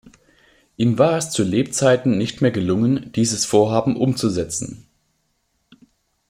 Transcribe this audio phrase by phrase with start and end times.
[0.77, 4.87] Ihm war es zu Lebzeiten nicht mehr gelungen, dieses Vorhaben umzusetzen.